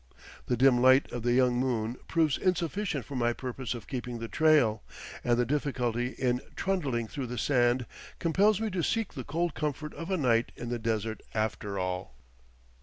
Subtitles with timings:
[0.47, 4.27] The dim light of the young moon proves insufficient for my purpose of keeping the
[4.27, 4.81] trail,
[5.23, 7.85] and the difficulty in trundling through the sand
[8.17, 12.15] compels me to seek the cold comfort of a night in the desert, after all.